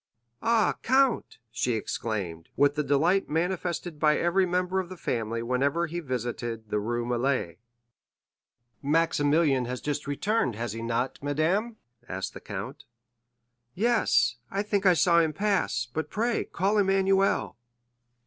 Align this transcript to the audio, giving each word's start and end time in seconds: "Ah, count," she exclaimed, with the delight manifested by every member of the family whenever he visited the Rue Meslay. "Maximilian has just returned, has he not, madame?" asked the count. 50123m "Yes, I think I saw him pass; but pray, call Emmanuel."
"Ah, 0.41 0.79
count," 0.81 1.37
she 1.51 1.73
exclaimed, 1.73 2.49
with 2.55 2.73
the 2.73 2.81
delight 2.83 3.29
manifested 3.29 3.99
by 3.99 4.17
every 4.17 4.47
member 4.47 4.79
of 4.79 4.89
the 4.89 4.97
family 4.97 5.43
whenever 5.43 5.85
he 5.85 5.99
visited 5.99 6.71
the 6.71 6.79
Rue 6.79 7.05
Meslay. 7.05 7.59
"Maximilian 8.81 9.65
has 9.65 9.79
just 9.79 10.07
returned, 10.07 10.55
has 10.55 10.73
he 10.73 10.81
not, 10.81 11.19
madame?" 11.21 11.75
asked 12.09 12.33
the 12.33 12.41
count. 12.41 12.83
50123m 13.75 13.75
"Yes, 13.75 14.37
I 14.49 14.63
think 14.63 14.87
I 14.87 14.95
saw 14.95 15.19
him 15.19 15.33
pass; 15.33 15.85
but 15.93 16.09
pray, 16.09 16.45
call 16.45 16.79
Emmanuel." 16.79 17.55